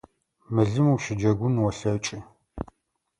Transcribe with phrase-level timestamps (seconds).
[0.53, 2.19] Мылым ущыджэгун олъэкӏы.